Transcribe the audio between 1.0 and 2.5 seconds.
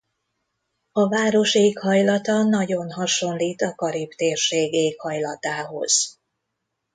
város éghajlata